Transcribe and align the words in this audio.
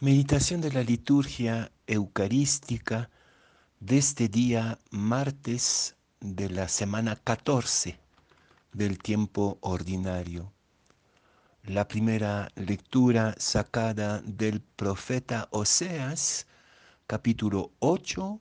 Meditación 0.00 0.60
de 0.60 0.70
la 0.70 0.84
liturgia 0.84 1.72
eucarística 1.88 3.10
de 3.80 3.98
este 3.98 4.28
día 4.28 4.78
martes 4.92 5.96
de 6.20 6.48
la 6.50 6.68
semana 6.68 7.16
14 7.16 7.98
del 8.72 9.00
tiempo 9.00 9.58
ordinario. 9.60 10.52
La 11.64 11.88
primera 11.88 12.48
lectura 12.54 13.34
sacada 13.38 14.22
del 14.22 14.60
profeta 14.60 15.48
Oseas, 15.50 16.46
capítulo 17.08 17.72
8, 17.80 18.40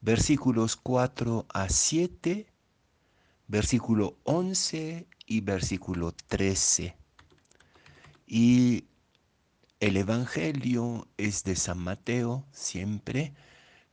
versículos 0.00 0.74
4 0.76 1.44
a 1.52 1.68
7, 1.68 2.50
versículo 3.46 4.16
11 4.24 5.06
y 5.26 5.40
versículo 5.42 6.12
13. 6.28 6.96
Y 8.26 8.86
el 9.88 9.96
Evangelio 9.96 11.08
es 11.16 11.42
de 11.44 11.56
San 11.56 11.78
Mateo, 11.78 12.44
siempre, 12.52 13.32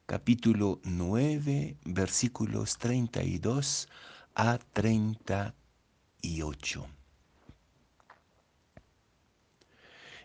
capítulo 0.05 0.81
9, 0.83 1.77
versículos 1.85 2.77
32 2.79 3.87
a 4.35 4.59
38. 4.73 6.85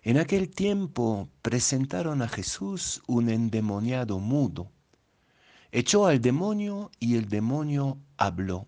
En 0.02 0.18
aquel 0.18 0.50
tiempo 0.50 1.28
presentaron 1.40 2.20
a 2.22 2.28
Jesús 2.28 3.00
un 3.06 3.28
endemoniado 3.28 4.18
mudo. 4.18 4.72
Echó 5.70 6.06
al 6.06 6.20
demonio 6.20 6.90
y 6.98 7.16
el 7.16 7.28
demonio 7.28 7.96
habló. 8.16 8.66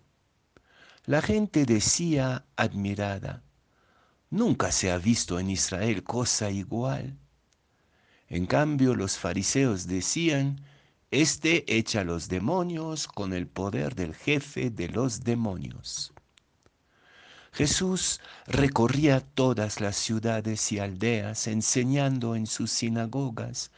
La 1.03 1.21
gente 1.21 1.65
decía 1.65 2.45
admirada, 2.55 3.43
Nunca 4.33 4.71
se 4.71 4.91
ha 4.91 4.97
visto 4.97 5.37
en 5.37 5.51
Israel 5.51 6.03
cosa 6.03 6.49
igual. 6.49 7.19
En 8.27 8.47
cambio, 8.47 8.95
los 8.95 9.19
fariseos 9.19 9.85
decían, 9.85 10.59
Este 11.11 11.63
echa 11.77 12.03
los 12.03 12.29
demonios 12.29 13.07
con 13.07 13.31
el 13.33 13.45
poder 13.45 13.93
del 13.93 14.15
jefe 14.15 14.71
de 14.71 14.89
los 14.89 15.23
demonios. 15.23 16.13
Jesús 17.51 18.21
recorría 18.47 19.19
todas 19.19 19.79
las 19.79 19.97
ciudades 19.97 20.71
y 20.71 20.79
aldeas, 20.79 21.45
enseñando 21.45 22.35
en 22.35 22.47
sus 22.47 22.71
sinagogas, 22.71 23.69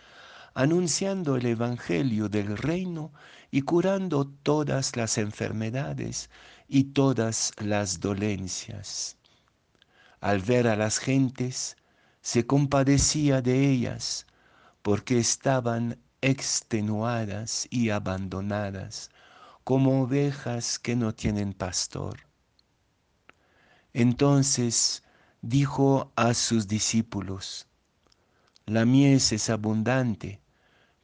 anunciando 0.54 1.36
el 1.36 1.48
Evangelio 1.48 2.30
del 2.30 2.56
reino 2.56 3.12
y 3.52 3.64
curando 3.64 4.26
todas 4.26 4.96
las 4.96 5.18
enfermedades 5.18 6.30
y 6.70 6.86
todas 6.86 7.52
las 7.58 8.00
dolencias. 8.00 9.18
Al 10.26 10.40
ver 10.40 10.68
a 10.68 10.76
las 10.76 10.98
gentes, 10.98 11.78
se 12.24 12.48
compadecía 12.48 13.44
de 13.44 13.70
ellas, 13.70 14.26
porque 14.82 15.20
estaban 15.20 16.00
extenuadas 16.20 17.68
y 17.70 17.92
abandonadas, 17.92 19.12
como 19.64 20.02
ovejas 20.02 20.80
que 20.80 20.96
no 20.96 21.14
tienen 21.14 21.54
pastor. 21.54 22.22
Entonces 23.94 25.04
dijo 25.44 26.12
a 26.16 26.34
sus 26.34 26.68
discípulos, 26.68 27.68
La 28.66 28.84
mies 28.84 29.32
es 29.32 29.52
abundante, 29.52 30.42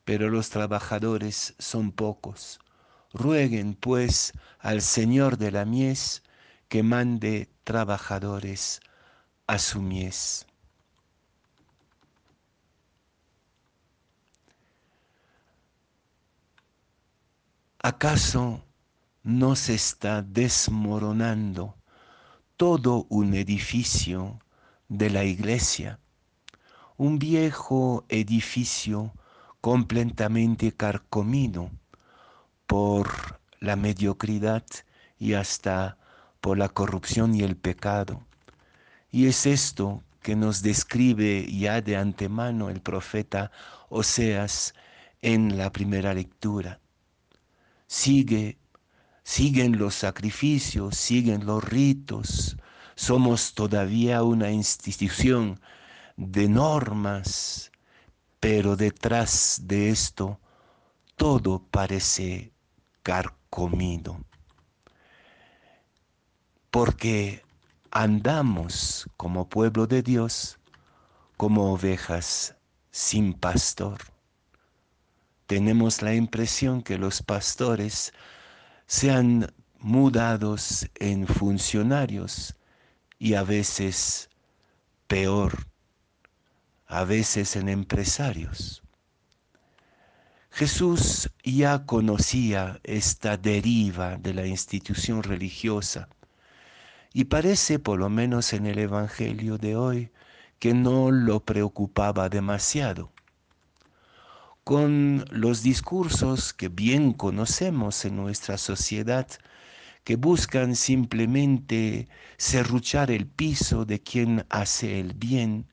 pero 0.04 0.32
los 0.32 0.50
trabajadores 0.50 1.54
son 1.60 1.92
pocos. 1.92 2.60
Rueguen 3.14 3.76
pues 3.76 4.34
al 4.58 4.82
Señor 4.82 5.38
de 5.38 5.52
la 5.52 5.66
mies 5.66 6.24
que 6.70 6.82
mande 6.82 7.52
trabajadores 7.64 8.82
a 9.52 9.60
su 9.60 9.82
mies. 9.82 10.46
¿Acaso 17.80 18.64
no 19.24 19.58
se 19.58 19.74
está 19.74 20.22
desmoronando 20.22 21.76
todo 22.56 23.06
un 23.10 23.34
edificio 23.34 24.40
de 24.88 25.10
la 25.10 25.26
iglesia? 25.26 26.00
Un 26.96 27.20
viejo 27.20 28.06
edificio 28.08 29.12
completamente 29.60 30.72
carcomido 30.72 31.72
por 32.68 33.42
la 33.60 33.76
mediocridad 33.76 34.64
y 35.20 35.34
hasta 35.34 35.98
por 36.40 36.58
la 36.58 36.70
corrupción 36.70 37.36
y 37.36 37.42
el 37.42 37.58
pecado. 37.58 38.26
Y 39.12 39.28
es 39.28 39.46
esto 39.46 40.04
que 40.22 40.36
nos 40.36 40.62
describe 40.62 41.46
ya 41.52 41.82
de 41.82 41.98
antemano 41.98 42.70
el 42.70 42.82
profeta 42.82 43.52
Oseas 43.90 44.74
en 45.22 45.58
la 45.58 45.72
primera 45.72 46.14
lectura. 46.14 46.80
Sigue, 47.88 48.58
siguen 49.24 49.78
los 49.78 49.96
sacrificios, 49.96 50.96
siguen 50.96 51.46
los 51.46 51.64
ritos. 51.64 52.56
Somos 52.96 53.54
todavía 53.54 54.24
una 54.24 54.52
institución 54.52 55.60
de 56.16 56.48
normas, 56.48 57.72
pero 58.40 58.76
detrás 58.76 59.62
de 59.64 59.90
esto 59.90 60.40
todo 61.18 61.64
parece 61.70 62.54
carcomido. 63.04 64.24
Porque 66.70 67.44
andamos 67.92 69.08
como 69.18 69.50
pueblo 69.50 69.86
de 69.86 70.02
Dios 70.02 70.58
como 71.36 71.74
ovejas 71.74 72.56
sin 72.90 73.34
pastor. 73.34 74.00
Tenemos 75.46 76.02
la 76.02 76.16
impresión 76.16 76.82
que 76.82 76.98
los 76.98 77.22
pastores 77.22 78.14
sean 78.88 79.54
mudados 79.80 80.90
en 80.96 81.28
funcionarios 81.28 82.56
y 83.20 83.34
a 83.34 83.44
veces 83.44 84.30
peor, 85.08 85.68
a 86.88 87.04
veces 87.04 87.58
en 87.58 87.68
empresarios. 87.68 88.82
Jesús 90.52 91.30
ya 91.44 91.86
conocía 91.86 92.80
esta 92.84 93.36
deriva 93.36 94.18
de 94.18 94.34
la 94.34 94.46
institución 94.46 95.24
religiosa 95.24 96.08
y 97.14 97.26
parece, 97.26 97.80
por 97.80 98.00
lo 98.00 98.10
menos 98.10 98.54
en 98.54 98.66
el 98.66 98.80
Evangelio 98.80 99.58
de 99.58 99.76
hoy, 99.76 100.12
que 100.60 100.74
no 100.74 101.12
lo 101.12 101.44
preocupaba 101.44 102.30
demasiado. 102.30 103.12
Con 104.64 105.26
los 105.32 105.64
discursos 105.64 106.54
que 106.54 106.70
bien 106.70 107.14
conocemos 107.14 108.06
en 108.06 108.16
nuestra 108.16 108.58
sociedad, 108.58 109.28
que 110.04 110.16
buscan 110.16 110.76
simplemente 110.76 112.08
serruchar 112.38 113.12
el 113.12 113.28
piso 113.28 113.86
de 113.86 114.02
quien 114.02 114.46
hace 114.50 115.00
el 115.00 115.14
bien, 115.14 115.68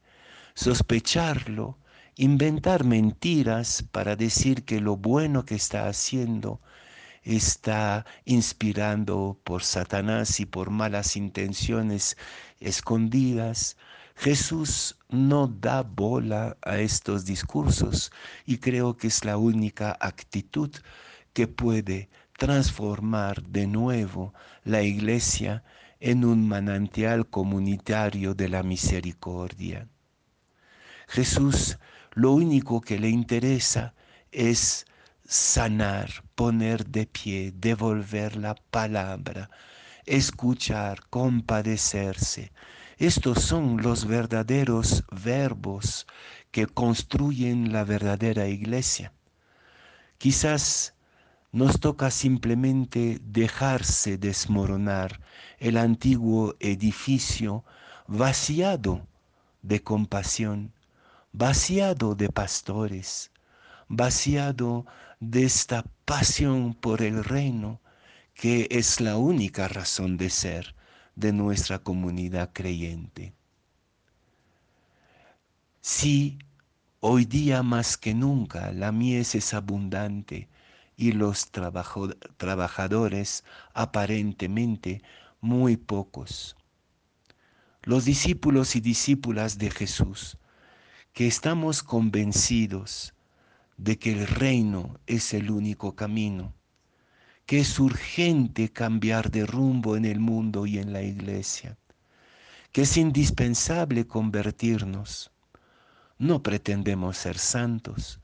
sospecharlo, 0.55 1.79
inventar 2.17 2.85
mentiras 2.85 3.85
para 3.93 4.17
decir 4.17 4.65
que 4.65 4.81
lo 4.81 4.97
bueno 4.97 5.45
que 5.45 5.55
está 5.55 5.89
haciendo 5.89 6.61
está 7.23 8.07
inspirando 8.25 9.39
por 9.45 9.63
Satanás 9.63 10.41
y 10.41 10.47
por 10.47 10.71
malas 10.71 11.17
intenciones 11.17 12.17
escondidas, 12.61 13.77
Jesús 14.15 14.99
no 15.09 15.47
da 15.47 15.83
bola 15.83 16.57
a 16.63 16.79
estos 16.79 17.25
discursos 17.25 18.11
y 18.45 18.59
creo 18.59 18.97
que 18.97 19.07
es 19.07 19.25
la 19.25 19.37
única 19.37 19.97
actitud 20.01 20.71
que 21.33 21.47
puede 21.47 22.09
transformar 22.37 23.43
de 23.43 23.67
nuevo 23.67 24.35
la 24.65 24.83
iglesia 24.83 25.63
en 26.01 26.25
un 26.25 26.49
manantial 26.49 27.29
comunitario 27.29 28.35
de 28.35 28.49
la 28.49 28.63
misericordia. 28.63 29.89
Jesús 31.09 31.79
lo 32.13 32.33
único 32.33 32.81
que 32.81 32.99
le 32.99 33.09
interesa 33.09 33.95
es 34.33 34.87
sanar, 35.31 36.25
poner 36.35 36.87
de 36.87 37.07
pie, 37.07 37.53
devolver 37.55 38.35
la 38.37 38.55
palabra, 38.55 39.51
escuchar, 40.07 41.07
compadecerse. 41.11 42.51
Estos 42.97 43.43
son 43.43 43.83
los 43.83 44.07
verdaderos 44.07 45.05
verbos 45.13 46.07
que 46.51 46.67
construyen 46.67 47.73
la 47.75 47.85
verdadera 47.85 48.49
iglesia. 48.49 49.13
Quizás 50.17 50.95
nos 51.53 51.79
toca 51.79 52.11
simplemente 52.11 53.21
dejarse 53.23 54.17
desmoronar 54.17 55.21
el 55.59 55.77
antiguo 55.77 56.57
edificio 56.59 57.65
vaciado 58.07 59.07
de 59.61 59.83
compasión, 59.83 60.73
vaciado 61.33 62.15
de 62.15 62.31
pastores, 62.31 63.31
vaciado 63.89 64.87
de 65.21 65.45
esta 65.45 65.85
pasión 66.05 66.75
por 66.75 67.03
el 67.03 67.25
reino 67.25 67.81
que 68.35 68.69
es 68.71 69.01
la 69.01 69.17
única 69.17 69.69
razón 69.69 70.17
de 70.17 70.31
ser 70.31 70.75
de 71.17 71.33
nuestra 71.33 71.81
comunidad 71.81 72.51
creyente. 72.53 73.35
Si 75.81 76.39
Hoy 77.01 77.27
día 77.27 77.63
más 77.63 77.97
que 77.97 78.13
nunca 78.13 78.73
la 78.73 78.91
mies 78.91 79.37
es 79.37 79.55
abundante 79.55 80.49
y 80.97 81.13
los 81.13 81.49
trabajadores 81.53 83.45
aparentemente 83.73 85.01
muy 85.41 85.77
pocos. 85.77 86.57
Los 87.85 88.05
discípulos 88.05 88.75
y 88.75 88.81
discípulas 88.81 89.59
de 89.59 89.71
Jesús, 89.71 90.39
que 91.13 91.29
estamos 91.29 91.85
convencidos 91.85 93.15
de 93.79 93.99
que 93.99 94.13
el 94.13 94.27
reino 94.27 94.99
es 95.07 95.33
el 95.33 95.51
único 95.51 95.95
camino, 95.95 96.53
que 97.47 97.61
es 97.61 97.79
urgente 97.79 98.71
cambiar 98.71 99.31
de 99.31 99.47
rumbo 99.47 99.97
en 99.97 100.05
el 100.05 100.19
mundo 100.19 100.67
y 100.67 100.79
en 100.79 100.93
la 100.93 101.03
iglesia, 101.03 101.79
que 102.73 102.83
es 102.83 102.97
indispensable 102.97 104.07
convertirnos. 104.07 105.31
No 106.19 106.43
pretendemos 106.43 107.17
ser 107.17 107.39
santos, 107.39 108.21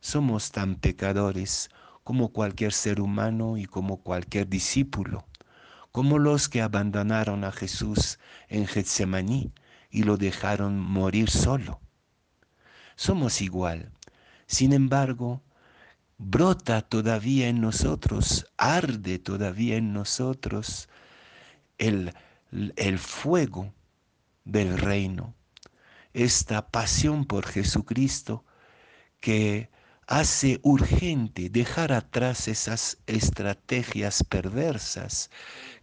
somos 0.00 0.50
tan 0.50 0.74
pecadores 0.74 1.70
como 2.02 2.32
cualquier 2.32 2.72
ser 2.72 3.00
humano 3.00 3.56
y 3.56 3.64
como 3.64 3.98
cualquier 3.98 4.48
discípulo, 4.48 5.24
como 5.92 6.18
los 6.18 6.48
que 6.48 6.62
abandonaron 6.62 7.44
a 7.44 7.52
Jesús 7.52 8.18
en 8.48 8.66
Getsemaní 8.66 9.52
y 9.88 10.02
lo 10.02 10.16
dejaron 10.16 10.80
morir 10.80 11.30
solo. 11.30 11.80
Somos 12.96 13.40
igual. 13.40 13.95
Sin 14.46 14.72
embargo, 14.72 15.42
brota 16.18 16.82
todavía 16.82 17.48
en 17.48 17.60
nosotros, 17.60 18.46
arde 18.56 19.18
todavía 19.18 19.76
en 19.76 19.92
nosotros 19.92 20.88
el, 21.78 22.14
el 22.76 22.98
fuego 22.98 23.74
del 24.44 24.78
reino, 24.78 25.34
esta 26.14 26.68
pasión 26.68 27.24
por 27.26 27.46
Jesucristo 27.46 28.44
que 29.20 29.68
hace 30.06 30.60
urgente 30.62 31.50
dejar 31.50 31.92
atrás 31.92 32.46
esas 32.46 32.98
estrategias 33.06 34.22
perversas 34.22 35.30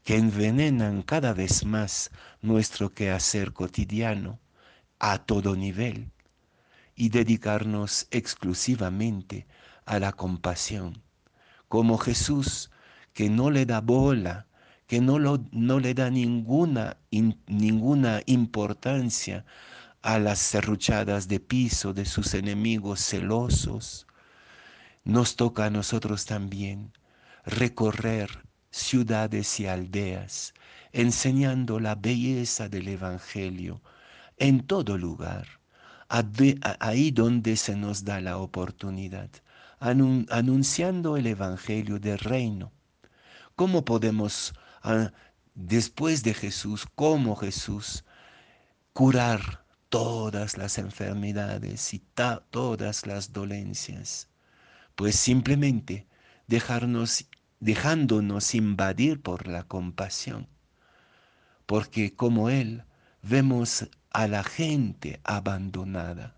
que 0.04 0.15
envenenan 0.15 1.01
cada 1.01 1.33
vez 1.33 1.65
más 1.65 2.10
nuestro 2.42 2.94
quehacer 2.94 3.51
cotidiano 3.51 4.39
a 5.00 5.19
todo 5.19 5.56
nivel 5.57 6.13
y 6.95 7.10
dedicarnos 7.10 8.07
exclusivamente 8.12 9.48
a 9.86 10.00
la 10.00 10.12
compasión, 10.12 11.01
como 11.68 11.98
Jesús 11.98 12.72
que 13.13 13.30
no 13.30 13.51
le 13.51 13.66
da 13.66 13.81
bola, 13.81 14.48
que 14.88 15.01
no, 15.01 15.18
no 15.51 15.80
le 15.80 15.94
da 15.94 16.10
ninguna, 16.10 16.98
ninguna 17.48 18.22
importancia 18.25 19.45
a 20.01 20.19
las 20.19 20.40
serruchadas 20.40 21.28
de 21.28 21.40
piso 21.40 21.94
de 21.94 22.06
sus 22.06 22.34
enemigos 22.34 23.00
celosos, 23.00 24.06
nos 25.04 25.36
toca 25.36 25.66
a 25.66 25.69
nosotros 25.69 26.25
también 26.25 26.92
recorrer 27.46 28.46
ciudades 28.72 29.60
y 29.60 29.68
aldeas, 29.68 30.54
enseñando 30.92 31.80
la 31.80 31.96
belleza 31.96 32.69
del 32.69 32.88
Evangelio 32.88 33.81
en 34.38 34.66
todo 34.66 34.98
lugar, 34.98 35.48
ahí 36.10 37.12
donde 37.12 37.56
se 37.58 37.76
nos 37.76 38.06
da 38.06 38.22
la 38.22 38.38
oportunidad, 38.38 39.30
anunciando 39.80 41.18
el 41.18 41.28
Evangelio 41.28 42.00
del 42.00 42.20
reino. 42.20 42.72
¿Cómo 43.56 43.86
podemos, 43.86 44.54
ah, 44.82 45.12
después 45.56 46.24
de 46.24 46.34
Jesús, 46.34 46.86
como 46.96 47.36
Jesús, 47.36 48.04
curar 48.94 49.66
todas 49.90 50.58
las 50.58 50.78
enfermedades 50.78 51.94
y 51.94 52.00
todas 52.52 53.06
las 53.06 53.34
dolencias? 53.34 54.30
pues 54.96 55.16
simplemente 55.16 56.08
dejarnos, 56.48 57.26
dejándonos 57.60 58.54
invadir 58.56 59.22
por 59.22 59.48
la 59.48 59.64
compasión, 59.64 60.48
porque 61.66 62.16
como 62.16 62.50
Él 62.50 62.84
vemos 63.22 63.90
a 64.13 64.27
la 64.27 64.44
gente 64.44 65.19
abandonada. 65.24 66.36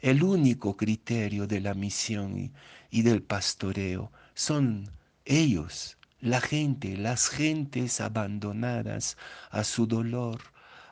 El 0.00 0.22
único 0.22 0.76
criterio 0.76 1.46
de 1.46 1.60
la 1.60 1.74
misión 1.74 2.52
y, 2.90 3.02
del 3.02 3.22
pastoreo 3.22 4.12
son 4.34 4.90
ellos, 5.24 5.98
la 6.20 6.40
gente, 6.40 6.96
las 6.96 7.28
gentes 7.28 8.00
abandonadas 8.00 9.16
a 9.50 9.64
su 9.64 9.86
dolor, 9.86 10.40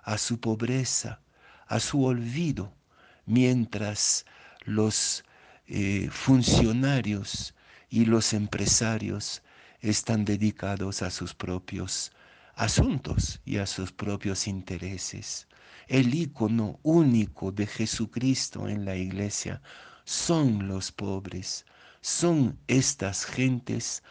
a 0.02 0.18
su 0.18 0.40
pobreza, 0.40 1.20
a 1.66 1.80
su 1.80 2.04
olvido, 2.04 2.74
mientras 3.24 4.26
los 4.64 5.24
eh, 5.68 6.08
funcionarios 6.10 7.54
y 7.88 8.06
los 8.06 8.32
empresarios 8.32 9.42
están 9.80 10.24
dedicados 10.24 11.02
a 11.02 11.10
sus 11.10 11.34
propios 11.34 12.10
asuntos 12.54 13.40
y 13.44 13.58
a 13.58 13.66
sus 13.66 13.92
propios 13.92 14.48
intereses. 14.48 15.46
El 15.86 16.14
icono 16.14 16.78
único 16.82 17.52
de 17.52 17.66
Jesucristo 17.66 18.68
en 18.68 18.84
la 18.84 18.96
iglesia 18.96 19.62
son 20.04 20.68
los 20.68 20.92
pobres, 20.92 21.64
son 22.00 22.58
estas 22.66 23.24
gentes 23.24 24.02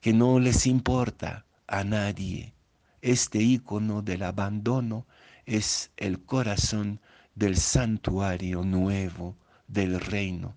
que 0.00 0.12
no 0.12 0.38
les 0.38 0.66
importa 0.66 1.44
a 1.66 1.84
nadie. 1.84 2.54
Este 3.02 3.38
icono 3.42 4.02
del 4.02 4.22
abandono 4.22 5.06
es 5.46 5.90
el 5.96 6.22
corazón 6.24 7.00
del 7.34 7.56
santuario 7.56 8.64
nuevo 8.64 9.36
del 9.66 10.00
reino. 10.00 10.56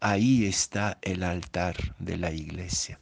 Ahí 0.00 0.46
está 0.46 0.98
el 1.02 1.22
altar 1.22 1.94
de 1.98 2.16
la 2.16 2.32
iglesia. 2.32 3.00